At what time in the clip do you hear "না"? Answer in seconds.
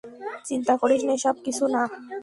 1.07-1.11, 1.75-1.81